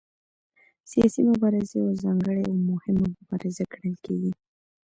سیاسي 0.91 1.21
مبارزه 1.29 1.73
یوه 1.81 1.93
ځانګړې 2.03 2.43
او 2.51 2.55
مهمه 2.71 3.07
مبارزه 3.17 3.63
ګڼل 3.71 3.95
کېږي 4.05 4.31